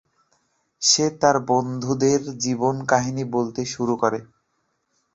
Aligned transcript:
সে 0.81 1.05
তার 1.19 1.37
বন্ধুদের 1.49 2.21
জীবন 2.37 2.75
কাহিনী 2.85 3.23
বলতে 3.35 3.61
শুরু 3.73 3.93
করে। 4.01 4.19